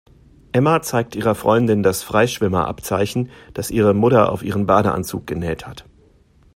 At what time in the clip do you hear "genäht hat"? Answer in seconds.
5.27-5.85